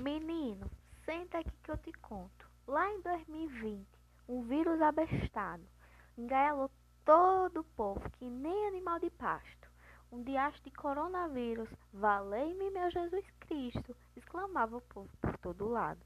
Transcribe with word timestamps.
Menino, 0.00 0.66
senta 1.04 1.40
aqui 1.40 1.52
que 1.62 1.70
eu 1.70 1.76
te 1.76 1.92
conto. 1.92 2.48
Lá 2.66 2.88
em 2.90 3.02
2020, 3.02 3.86
um 4.26 4.40
vírus 4.40 4.80
abestado 4.80 5.62
engaiolou 6.16 6.70
todo 7.04 7.60
o 7.60 7.64
povo, 7.76 8.00
que 8.12 8.24
nem 8.24 8.68
animal 8.68 8.98
de 8.98 9.10
pasto. 9.10 9.70
Um 10.10 10.22
diacho 10.22 10.62
de 10.62 10.70
coronavírus, 10.70 11.68
valei-me 11.92 12.70
meu 12.70 12.90
Jesus 12.90 13.26
Cristo, 13.40 13.94
exclamava 14.16 14.78
o 14.78 14.80
povo 14.80 15.10
por 15.20 15.36
todo 15.36 15.68
lado. 15.68 16.00